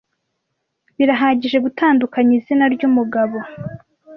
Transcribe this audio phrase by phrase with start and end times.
[0.97, 3.37] birahagije gutandukanya izina ry umugabo